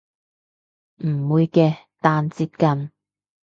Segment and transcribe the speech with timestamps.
[1.05, 2.91] 唔會嘅但接近